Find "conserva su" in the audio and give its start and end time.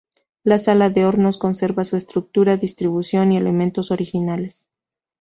1.37-1.95